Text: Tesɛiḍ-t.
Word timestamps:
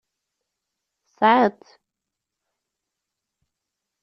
Tesɛiḍ-t. 1.05 1.65